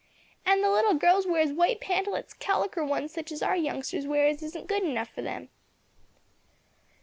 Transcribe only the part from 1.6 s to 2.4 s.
pantalets